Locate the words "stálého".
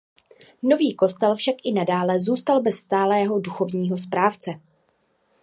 2.75-3.39